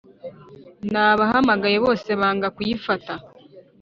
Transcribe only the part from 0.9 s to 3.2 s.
nabahamagaye bose banga kuyifata